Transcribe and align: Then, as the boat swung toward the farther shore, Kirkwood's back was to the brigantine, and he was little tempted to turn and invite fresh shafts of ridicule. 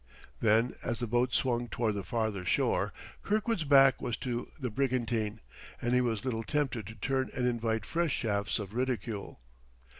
Then, 0.39 0.73
as 0.83 0.97
the 0.97 1.05
boat 1.05 1.31
swung 1.31 1.67
toward 1.67 1.93
the 1.93 2.03
farther 2.03 2.43
shore, 2.43 2.91
Kirkwood's 3.21 3.65
back 3.65 4.01
was 4.01 4.17
to 4.17 4.47
the 4.59 4.71
brigantine, 4.71 5.41
and 5.79 5.93
he 5.93 6.01
was 6.01 6.25
little 6.25 6.43
tempted 6.43 6.87
to 6.87 6.95
turn 6.95 7.29
and 7.35 7.45
invite 7.45 7.85
fresh 7.85 8.13
shafts 8.13 8.57
of 8.57 8.73
ridicule. 8.73 9.39